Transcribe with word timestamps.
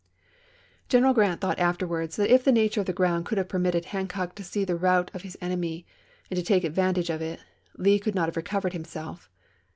General 0.89 1.13
Grant 1.13 1.41
thought 1.41 1.59
afterwards 1.59 2.15
that 2.15 2.31
if 2.33 2.43
the 2.43 2.51
na 2.51 2.67
ture 2.67 2.81
of 2.81 2.87
the 2.87 2.91
ground 2.91 3.27
could 3.27 3.37
have 3.37 3.47
permitted 3.47 3.85
Hancock 3.85 4.33
to 4.33 4.43
see 4.43 4.65
the 4.65 4.75
rout 4.75 5.11
of 5.13 5.21
his 5.21 5.37
enemy 5.41 5.85
and 6.31 6.39
to 6.39 6.43
take 6.43 6.63
advantage 6.63 7.11
of 7.11 7.21
it, 7.21 7.39
Lee 7.77 7.99
could 7.99 8.15
not 8.15 8.27
have 8.27 8.35
recovered 8.35 8.73
himself. 8.73 9.29